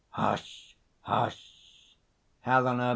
"Hush! 0.09 0.75
hush!" 1.01 1.95
HELENA. 2.39 2.89